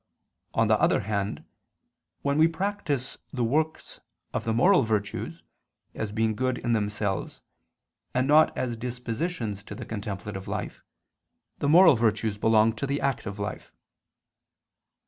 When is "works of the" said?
3.43-4.51